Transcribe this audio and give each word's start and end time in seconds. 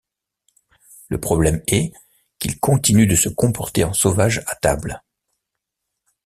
Le 1.09 1.21
problème 1.21 1.61
est 1.67 1.93
qu'ils 2.39 2.59
continuent 2.59 3.05
de 3.07 3.15
se 3.15 3.29
comporter 3.29 3.83
en 3.83 3.93
sauvages 3.93 4.41
à 4.47 4.55
table... 4.55 5.03